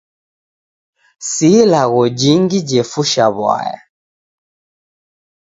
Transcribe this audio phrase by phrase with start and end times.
[1.31, 3.77] Si ilagho jingi jefusha w'aya.